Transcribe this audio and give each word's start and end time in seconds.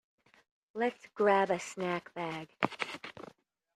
Let’s 0.73 1.05
grab 1.13 1.51
a 1.51 1.59
snack 1.59 2.11
bag. 2.15 2.47